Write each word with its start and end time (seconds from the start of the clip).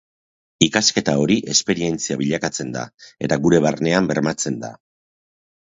Ikasketa 0.67 1.13
hori 1.25 1.37
esperientzia 1.53 2.17
bilakatzen 2.23 2.75
da, 2.79 2.89
eta 3.29 3.41
gure 3.45 3.65
barnean 3.69 4.13
bermatzen 4.15 4.63
da. 4.67 4.77